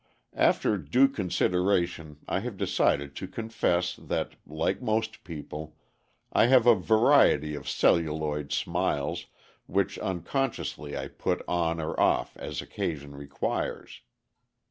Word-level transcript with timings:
After 0.33 0.79
due 0.79 1.07
consideration 1.07 2.17
I 2.27 2.39
have 2.39 2.57
decided 2.57 3.15
to 3.17 3.27
confess 3.27 3.95
that 3.95 4.31
like 4.47 4.81
most 4.81 5.23
people 5.23 5.77
I 6.33 6.47
have 6.47 6.65
a 6.65 6.73
variety 6.73 7.53
of 7.53 7.69
"celluloid 7.69 8.51
smiles" 8.51 9.27
which 9.67 9.99
unconsciously 9.99 10.97
I 10.97 11.07
put 11.07 11.43
on 11.47 11.79
or 11.79 11.99
off 11.99 12.35
as 12.37 12.63
occasion 12.63 13.13
requires. 13.15 14.01